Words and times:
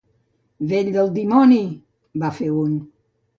-Vell 0.63 0.89
del 0.95 1.11
dimoni!- 1.17 1.59
va 2.25 2.33
fer 2.41 2.49
un. 2.63 2.75